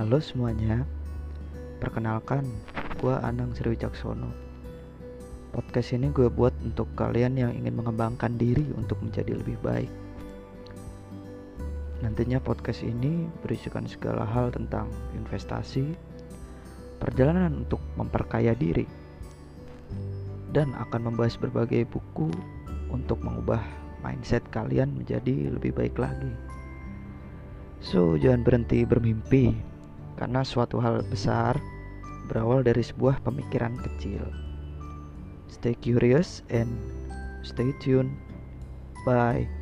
Halo 0.00 0.16
semuanya, 0.16 0.88
perkenalkan, 1.76 2.48
gue 3.04 3.12
Anang 3.20 3.52
Sri 3.52 3.76
Wicaksono. 3.76 4.32
Podcast 5.52 5.92
ini 5.92 6.08
gue 6.08 6.24
buat 6.32 6.56
untuk 6.64 6.88
kalian 6.96 7.36
yang 7.36 7.52
ingin 7.52 7.76
mengembangkan 7.76 8.32
diri 8.40 8.64
untuk 8.80 8.96
menjadi 9.04 9.36
lebih 9.36 9.60
baik. 9.60 9.92
Nantinya 12.00 12.40
podcast 12.40 12.80
ini 12.80 13.28
berisikan 13.44 13.84
segala 13.84 14.24
hal 14.24 14.48
tentang 14.56 14.88
investasi, 15.12 15.92
perjalanan 16.96 17.68
untuk 17.68 17.84
memperkaya 18.00 18.56
diri, 18.56 18.88
dan 20.56 20.72
akan 20.80 21.12
membahas 21.12 21.36
berbagai 21.36 21.84
buku 21.92 22.32
untuk 22.88 23.20
mengubah 23.20 23.60
mindset 24.00 24.48
kalian 24.48 24.96
menjadi 24.96 25.52
lebih 25.52 25.76
baik 25.76 26.00
lagi. 26.00 26.32
So, 27.84 28.16
jangan 28.16 28.48
berhenti 28.48 28.88
bermimpi, 28.88 29.69
karena 30.20 30.44
suatu 30.44 30.76
hal 30.84 31.00
besar 31.08 31.56
berawal 32.28 32.60
dari 32.60 32.84
sebuah 32.84 33.24
pemikiran 33.24 33.80
kecil. 33.80 34.20
Stay 35.48 35.72
curious 35.80 36.44
and 36.52 36.68
stay 37.42 37.72
tuned. 37.80 38.12
Bye. 39.08 39.59